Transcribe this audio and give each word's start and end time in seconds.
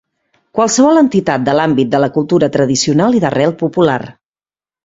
Qualsevol 0.59 0.99
entitat 1.01 1.43
de 1.49 1.53
l'àmbit 1.59 1.91
de 1.93 1.99
la 2.05 2.09
cultura 2.17 2.51
tradicional 2.57 3.19
i 3.19 3.23
d'arrel 3.27 3.55
popular. 3.63 4.01